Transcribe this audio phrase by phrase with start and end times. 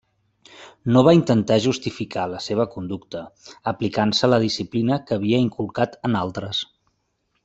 [0.95, 3.21] No va intentar justificar la seva conducta,
[3.75, 6.63] aplicant-se la disciplina que havia inculcat en altres.